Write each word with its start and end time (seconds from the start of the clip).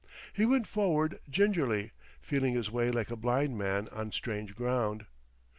He 0.33 0.47
went 0.47 0.65
forward 0.65 1.19
gingerly, 1.29 1.91
feeling 2.23 2.55
his 2.55 2.71
way 2.71 2.89
like 2.89 3.11
a 3.11 3.15
blind 3.15 3.55
man 3.55 3.87
on 3.89 4.11
strange 4.11 4.55
ground. 4.55 5.05